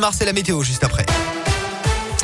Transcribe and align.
Mars 0.00 0.20
la 0.24 0.32
météo 0.32 0.62
juste 0.62 0.84
après. 0.84 1.04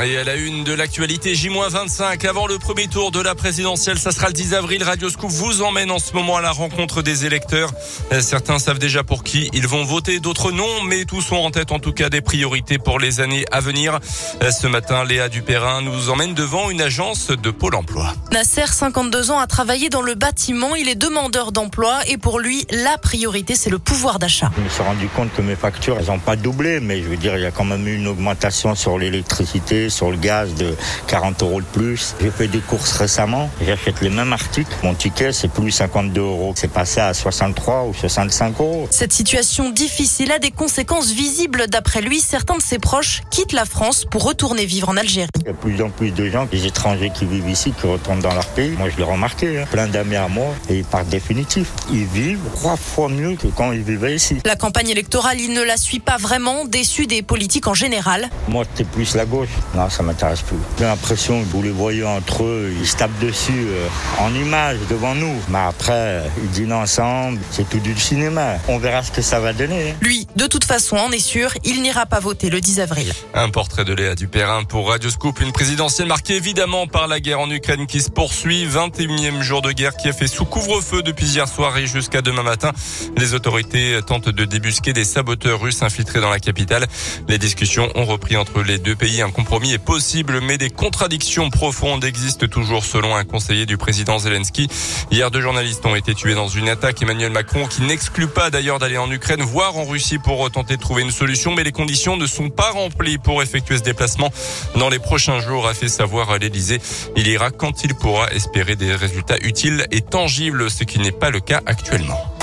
Et 0.00 0.16
à 0.16 0.24
la 0.24 0.36
une 0.36 0.64
de 0.64 0.72
l'actualité, 0.72 1.34
J-25, 1.34 2.26
avant 2.26 2.46
le 2.46 2.58
premier 2.58 2.88
tour 2.88 3.10
de 3.10 3.20
la 3.20 3.34
présidentielle, 3.34 3.98
ça 3.98 4.10
sera 4.10 4.28
le 4.28 4.32
10 4.32 4.54
avril. 4.54 4.82
Radio 4.82 5.10
Scoop 5.10 5.30
vous 5.30 5.62
emmène 5.62 5.90
en 5.90 5.98
ce 5.98 6.14
moment 6.14 6.38
à 6.38 6.40
la 6.40 6.50
rencontre 6.50 7.02
des 7.02 7.26
électeurs. 7.26 7.70
Euh, 8.10 8.20
certains 8.22 8.58
savent 8.58 8.78
déjà 8.78 9.04
pour 9.04 9.22
qui 9.22 9.50
ils 9.52 9.68
vont 9.68 9.84
voter, 9.84 10.18
d'autres 10.18 10.50
non, 10.50 10.82
mais 10.86 11.04
tous 11.04 11.30
ont 11.32 11.44
en 11.44 11.50
tête 11.50 11.72
en 11.72 11.78
tout 11.78 11.92
cas 11.92 12.08
des 12.08 12.22
priorités 12.22 12.78
pour 12.78 12.98
les 12.98 13.20
années 13.20 13.44
à 13.52 13.60
venir. 13.60 14.00
Euh, 14.42 14.50
ce 14.50 14.66
matin, 14.66 15.04
Léa 15.04 15.28
Dupérin 15.28 15.82
nous 15.82 16.08
emmène 16.08 16.32
devant 16.32 16.70
une 16.70 16.80
agence 16.80 17.28
de 17.28 17.50
Pôle 17.50 17.74
emploi. 17.74 18.14
Nasser, 18.32 18.66
52 18.66 19.30
ans, 19.30 19.38
a 19.38 19.46
travaillé 19.46 19.90
dans 19.90 20.02
le 20.02 20.14
bâtiment. 20.14 20.74
Il 20.74 20.88
est 20.88 20.94
demandeur 20.94 21.52
d'emploi 21.52 22.00
et 22.08 22.16
pour 22.16 22.40
lui, 22.40 22.66
la 22.70 22.96
priorité, 22.96 23.54
c'est 23.54 23.70
le 23.70 23.78
pouvoir 23.78 24.18
d'achat. 24.18 24.50
Je 24.56 24.62
me 24.62 24.68
suis 24.70 24.82
rendu 24.82 25.08
compte 25.08 25.32
que 25.34 25.42
mes 25.42 25.56
factures, 25.56 25.98
elles 26.00 26.06
n'ont 26.06 26.18
pas 26.18 26.36
doublé, 26.36 26.80
mais 26.80 27.02
je 27.02 27.08
veux 27.08 27.18
dire, 27.18 27.36
il 27.36 27.42
y 27.42 27.46
a 27.46 27.50
quand 27.50 27.64
même 27.64 27.86
eu 27.86 27.94
une 27.94 28.08
augmentation 28.08 28.74
sur 28.74 28.98
l'électricité 28.98 29.81
sur 29.88 30.10
le 30.10 30.16
gaz 30.16 30.54
de 30.54 30.74
40 31.08 31.42
euros 31.42 31.60
de 31.60 31.66
plus. 31.66 32.14
J'ai 32.20 32.30
fait 32.30 32.48
des 32.48 32.60
courses 32.60 32.92
récemment. 32.92 33.50
J'achète 33.64 34.00
les 34.00 34.10
mêmes 34.10 34.32
articles. 34.32 34.72
Mon 34.82 34.94
ticket, 34.94 35.32
c'est 35.32 35.48
plus 35.48 35.70
52 35.70 36.20
euros. 36.20 36.52
C'est 36.56 36.70
passé 36.70 37.00
à 37.00 37.14
63 37.14 37.84
ou 37.84 37.94
65 37.94 38.60
euros. 38.60 38.86
Cette 38.90 39.12
situation 39.12 39.70
difficile 39.70 40.32
a 40.32 40.38
des 40.38 40.50
conséquences 40.50 41.10
visibles. 41.10 41.66
D'après 41.68 42.00
lui, 42.00 42.20
certains 42.20 42.56
de 42.56 42.62
ses 42.62 42.78
proches 42.78 43.22
quittent 43.30 43.52
la 43.52 43.64
France 43.64 44.04
pour 44.10 44.24
retourner 44.24 44.66
vivre 44.66 44.88
en 44.88 44.96
Algérie. 44.96 45.28
Il 45.40 45.46
y 45.46 45.48
a 45.48 45.52
de 45.52 45.56
plus 45.56 45.82
en 45.82 45.90
plus 45.90 46.10
de 46.10 46.28
gens, 46.28 46.46
des 46.46 46.66
étrangers 46.66 47.10
qui 47.10 47.24
vivent 47.24 47.48
ici, 47.48 47.72
qui 47.72 47.86
retournent 47.86 48.20
dans 48.20 48.34
leur 48.34 48.46
pays. 48.46 48.70
Moi, 48.70 48.88
je 48.90 48.96
l'ai 48.96 49.04
remarqué. 49.04 49.60
Hein. 49.60 49.64
Plein 49.70 49.86
d'amis 49.86 50.16
à 50.16 50.28
moi 50.28 50.54
et 50.68 50.78
ils 50.78 50.84
partent 50.84 51.08
définitif. 51.08 51.68
Ils 51.90 52.04
vivent 52.04 52.38
trois 52.54 52.76
fois 52.76 53.08
mieux 53.08 53.36
que 53.36 53.46
quand 53.48 53.72
ils 53.72 53.82
vivaient 53.82 54.14
ici. 54.14 54.38
La 54.44 54.56
campagne 54.56 54.90
électorale, 54.90 55.40
il 55.40 55.52
ne 55.52 55.62
la 55.62 55.76
suit 55.76 56.00
pas 56.00 56.16
vraiment, 56.16 56.64
déçu 56.64 57.06
des 57.06 57.22
politiques 57.22 57.66
en 57.66 57.74
général. 57.74 58.28
Moi, 58.48 58.64
c'est 58.74 58.86
plus 58.86 59.14
la 59.14 59.24
gauche. 59.24 59.48
Non, 59.74 59.88
ça 59.88 60.02
m'intéresse 60.02 60.42
plus. 60.42 60.56
J'ai 60.78 60.84
l'impression 60.84 61.40
que 61.40 61.46
vous 61.46 61.62
les 61.62 61.70
voyez 61.70 62.04
entre 62.04 62.44
eux, 62.44 62.72
ils 62.78 62.86
se 62.86 62.96
tapent 62.96 63.18
dessus 63.20 63.66
euh, 63.68 63.88
en 64.18 64.34
image 64.34 64.78
devant 64.90 65.14
nous. 65.14 65.34
Mais 65.48 65.58
après, 65.58 66.22
ils 66.42 66.50
dînent 66.50 66.74
ensemble, 66.74 67.38
c'est 67.50 67.68
tout 67.68 67.78
du 67.78 67.98
cinéma. 67.98 68.56
On 68.68 68.78
verra 68.78 69.02
ce 69.02 69.10
que 69.10 69.22
ça 69.22 69.40
va 69.40 69.52
donner. 69.52 69.90
Hein. 69.90 69.94
Lui, 70.02 70.26
de 70.36 70.46
toute 70.46 70.64
façon, 70.64 70.96
en 70.96 71.10
est 71.10 71.18
sûr, 71.18 71.52
il 71.64 71.80
n'ira 71.82 72.04
pas 72.04 72.20
voter 72.20 72.50
le 72.50 72.60
10 72.60 72.80
avril. 72.80 73.12
Un 73.34 73.48
portrait 73.48 73.84
de 73.84 73.94
Léa 73.94 74.14
Dupérin 74.14 74.64
pour 74.64 74.90
Radio 74.90 75.08
Scoop, 75.08 75.40
une 75.40 75.52
présidentielle 75.52 76.08
marquée 76.08 76.36
évidemment 76.36 76.86
par 76.86 77.08
la 77.08 77.20
guerre 77.20 77.40
en 77.40 77.50
Ukraine 77.50 77.86
qui 77.86 78.00
se 78.00 78.10
poursuit. 78.10 78.66
21e 78.66 79.40
jour 79.40 79.62
de 79.62 79.72
guerre 79.72 79.96
qui 79.96 80.08
a 80.08 80.12
fait 80.12 80.26
sous 80.26 80.44
couvre-feu 80.44 81.02
depuis 81.02 81.26
hier 81.26 81.48
soir 81.48 81.76
et 81.78 81.86
jusqu'à 81.86 82.20
demain 82.20 82.42
matin. 82.42 82.72
Les 83.16 83.32
autorités 83.32 83.98
tentent 84.06 84.28
de 84.28 84.44
débusquer 84.44 84.92
des 84.92 85.04
saboteurs 85.04 85.60
russes 85.60 85.82
infiltrés 85.82 86.20
dans 86.20 86.30
la 86.30 86.40
capitale. 86.40 86.86
Les 87.28 87.38
discussions 87.38 87.90
ont 87.94 88.04
repris 88.04 88.36
entre 88.36 88.62
les 88.62 88.78
deux 88.78 88.96
pays. 88.96 89.22
Un 89.22 89.30
compromis 89.30 89.61
est 89.70 89.78
possible, 89.78 90.40
mais 90.40 90.58
des 90.58 90.70
contradictions 90.70 91.50
profondes 91.50 92.04
existent 92.04 92.46
toujours 92.46 92.84
selon 92.84 93.14
un 93.14 93.24
conseiller 93.24 93.66
du 93.66 93.76
président 93.76 94.18
Zelensky. 94.18 94.68
Hier, 95.10 95.30
deux 95.30 95.40
journalistes 95.40 95.84
ont 95.86 95.94
été 95.94 96.14
tués 96.14 96.34
dans 96.34 96.48
une 96.48 96.68
attaque. 96.68 97.02
Emmanuel 97.02 97.30
Macron, 97.30 97.66
qui 97.66 97.82
n'exclut 97.82 98.26
pas 98.26 98.50
d'ailleurs 98.50 98.78
d'aller 98.78 98.98
en 98.98 99.10
Ukraine, 99.10 99.42
voire 99.42 99.76
en 99.76 99.84
Russie 99.84 100.18
pour 100.18 100.50
tenter 100.50 100.76
de 100.76 100.80
trouver 100.80 101.02
une 101.02 101.10
solution, 101.10 101.54
mais 101.54 101.62
les 101.62 101.72
conditions 101.72 102.16
ne 102.16 102.26
sont 102.26 102.50
pas 102.50 102.70
remplies 102.70 103.18
pour 103.18 103.42
effectuer 103.42 103.78
ce 103.78 103.82
déplacement. 103.82 104.32
Dans 104.76 104.88
les 104.88 104.98
prochains 104.98 105.40
jours, 105.40 105.68
a 105.68 105.74
fait 105.74 105.88
savoir 105.88 106.30
à 106.30 106.38
l'Elysée, 106.38 106.80
il 107.16 107.28
ira 107.28 107.50
quand 107.50 107.84
il 107.84 107.94
pourra 107.94 108.32
espérer 108.32 108.74
des 108.74 108.94
résultats 108.94 109.38
utiles 109.42 109.86
et 109.90 110.00
tangibles, 110.00 110.70
ce 110.70 110.84
qui 110.84 110.98
n'est 110.98 111.12
pas 111.12 111.30
le 111.30 111.40
cas 111.40 111.60
actuellement. 111.66 112.41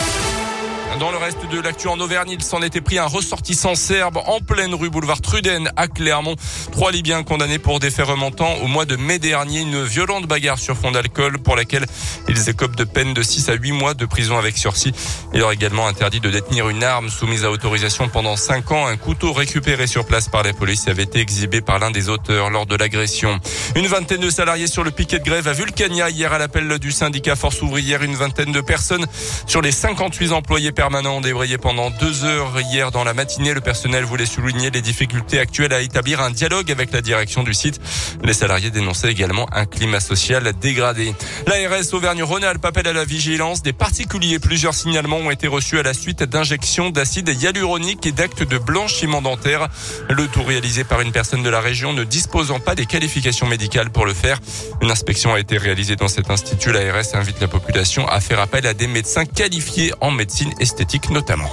Dans 0.99 1.11
le 1.11 1.17
reste 1.17 1.49
de 1.49 1.61
l'actu 1.61 1.87
en 1.87 1.97
Auvergne, 2.01 2.31
il 2.31 2.43
s'en 2.43 2.61
était 2.61 2.81
pris 2.81 2.97
un 2.97 3.05
ressortissant 3.05 3.73
serbe 3.73 4.17
en 4.17 4.41
pleine 4.41 4.75
rue 4.75 4.89
boulevard 4.89 5.21
Truden 5.21 5.71
à 5.77 5.87
Clermont. 5.87 6.35
Trois 6.73 6.91
Libyens 6.91 7.23
condamnés 7.23 7.57
pour 7.57 7.79
des 7.79 7.89
faits 7.89 8.07
remontant 8.07 8.55
au 8.55 8.67
mois 8.67 8.83
de 8.83 8.97
mai 8.97 9.17
dernier. 9.17 9.61
Une 9.61 9.81
violente 9.85 10.27
bagarre 10.27 10.59
sur 10.59 10.75
fond 10.75 10.91
d'alcool 10.91 11.39
pour 11.39 11.55
laquelle 11.55 11.85
ils 12.27 12.49
écopent 12.49 12.75
de 12.75 12.83
peine 12.83 13.13
de 13.13 13.23
6 13.23 13.47
à 13.47 13.53
8 13.53 13.71
mois 13.71 13.93
de 13.93 14.05
prison 14.05 14.37
avec 14.37 14.57
sursis. 14.57 14.91
Il 15.33 15.39
leur 15.39 15.51
est 15.51 15.53
également 15.53 15.87
interdit 15.87 16.19
de 16.19 16.29
détenir 16.29 16.67
une 16.67 16.83
arme 16.83 17.07
soumise 17.09 17.45
à 17.45 17.51
autorisation 17.51 18.09
pendant 18.09 18.35
5 18.35 18.69
ans. 18.71 18.85
Un 18.85 18.97
couteau 18.97 19.31
récupéré 19.31 19.87
sur 19.87 20.05
place 20.05 20.27
par 20.27 20.43
la 20.43 20.51
police 20.51 20.89
avait 20.89 21.03
été 21.03 21.19
exhibé 21.19 21.61
par 21.61 21.79
l'un 21.79 21.91
des 21.91 22.09
auteurs 22.09 22.49
lors 22.49 22.65
de 22.65 22.75
l'agression. 22.75 23.39
Une 23.75 23.87
vingtaine 23.87 24.19
de 24.19 24.29
salariés 24.29 24.67
sur 24.67 24.83
le 24.83 24.91
piquet 24.91 25.19
de 25.19 25.23
grève 25.23 25.47
à 25.47 25.53
Vulcania 25.53 26.09
hier 26.09 26.33
à 26.33 26.39
l'appel 26.39 26.77
du 26.77 26.91
syndicat 26.91 27.37
Force 27.37 27.61
ouvrière. 27.61 28.03
Une 28.03 28.15
vingtaine 28.15 28.51
de 28.51 28.61
personnes 28.61 29.05
sur 29.47 29.61
les 29.61 29.71
58 29.71 30.33
employés 30.33 30.73
permanent 30.89 31.21
débrayé 31.21 31.59
pendant 31.59 31.91
deux 31.91 32.23
heures 32.23 32.59
hier 32.59 32.89
dans 32.89 33.03
la 33.03 33.13
matinée. 33.13 33.53
Le 33.53 33.61
personnel 33.61 34.05
voulait 34.05 34.25
souligner 34.25 34.71
les 34.71 34.81
difficultés 34.81 35.37
actuelles 35.37 35.71
à 35.71 35.81
établir 35.81 36.19
un 36.19 36.31
dialogue 36.31 36.71
avec 36.71 36.91
la 36.91 37.01
direction 37.01 37.43
du 37.43 37.53
site. 37.53 37.79
Les 38.23 38.33
salariés 38.33 38.71
dénonçaient 38.71 39.11
également 39.11 39.45
un 39.51 39.67
climat 39.67 39.99
social 39.99 40.51
dégradé. 40.59 41.13
L'ARS 41.45 41.93
Auvergne-Rhône-Alpes 41.93 42.65
appelle 42.65 42.87
à 42.87 42.93
la 42.93 43.05
vigilance 43.05 43.61
des 43.61 43.71
particuliers. 43.71 44.39
Plusieurs 44.39 44.73
signalements 44.73 45.17
ont 45.17 45.29
été 45.29 45.45
reçus 45.45 45.77
à 45.77 45.83
la 45.83 45.93
suite 45.93 46.23
d'injections 46.23 46.89
d'acide 46.89 47.29
hyaluronique 47.29 48.07
et 48.07 48.11
d'actes 48.11 48.41
de 48.41 48.57
blanchiment 48.57 49.21
dentaire. 49.21 49.67
Le 50.09 50.27
tout 50.27 50.41
réalisé 50.41 50.85
par 50.85 51.01
une 51.01 51.11
personne 51.11 51.43
de 51.43 51.49
la 51.51 51.59
région 51.59 51.93
ne 51.93 52.03
disposant 52.03 52.59
pas 52.59 52.73
des 52.73 52.87
qualifications 52.87 53.45
médicales 53.45 53.91
pour 53.91 54.07
le 54.07 54.15
faire. 54.15 54.39
Une 54.81 54.89
inspection 54.89 55.35
a 55.35 55.39
été 55.39 55.59
réalisée 55.59 55.97
dans 55.97 56.07
cet 56.07 56.31
institut. 56.31 56.71
L'ARS 56.71 57.13
invite 57.13 57.39
la 57.41 57.47
population 57.47 58.07
à 58.07 58.19
faire 58.21 58.39
appel 58.39 58.65
à 58.65 58.73
des 58.73 58.87
médecins 58.87 59.25
qualifiés 59.25 59.93
en 60.01 60.09
médecine 60.09 60.51
et 60.59 60.65
notamment. 61.09 61.49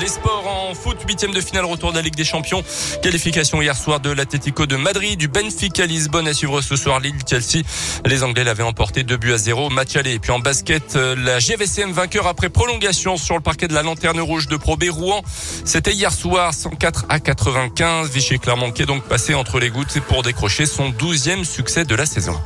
Les 0.00 0.08
sports 0.08 0.46
en 0.46 0.74
foot, 0.74 0.96
huitième 1.06 1.32
de 1.32 1.40
finale, 1.40 1.66
retour 1.66 1.90
de 1.90 1.96
la 1.96 2.02
Ligue 2.02 2.14
des 2.14 2.24
Champions. 2.24 2.64
Qualification 3.02 3.60
hier 3.60 3.76
soir 3.76 4.00
de 4.00 4.10
l'Atlético 4.10 4.64
de 4.64 4.76
Madrid, 4.76 5.18
du 5.18 5.28
Benfica 5.28 5.84
Lisbonne 5.84 6.26
à 6.26 6.32
suivre 6.32 6.62
ce 6.62 6.76
soir 6.76 6.98
Lille 6.98 7.18
Chelsea. 7.28 7.62
Les 8.06 8.22
Anglais 8.22 8.44
l'avaient 8.44 8.62
emporté 8.62 9.02
2 9.02 9.16
buts 9.18 9.32
à 9.32 9.36
0. 9.36 9.68
Match 9.68 9.96
aller. 9.96 10.14
Et 10.14 10.18
puis 10.18 10.30
en 10.30 10.38
basket, 10.38 10.96
euh, 10.96 11.14
la 11.16 11.40
GVCM 11.40 11.92
vainqueur 11.92 12.26
après 12.26 12.48
prolongation 12.48 13.18
sur 13.18 13.34
le 13.34 13.42
parquet 13.42 13.68
de 13.68 13.74
la 13.74 13.82
Lanterne 13.82 14.20
Rouge 14.20 14.48
de 14.48 14.56
Pro 14.56 14.78
B 14.78 14.84
Rouen. 14.90 15.20
C'était 15.66 15.92
hier 15.92 16.12
soir 16.12 16.54
104 16.54 17.04
à 17.10 17.20
95. 17.20 18.10
Vichy 18.10 18.38
Clermont 18.38 18.72
qui 18.72 18.82
est 18.82 18.86
donc 18.86 19.02
passé 19.02 19.34
entre 19.34 19.60
les 19.60 19.68
gouttes 19.68 20.00
pour 20.08 20.22
décrocher 20.22 20.64
son 20.64 20.88
douzième 20.88 21.44
succès 21.44 21.84
de 21.84 21.94
la 21.94 22.06
saison. 22.06 22.40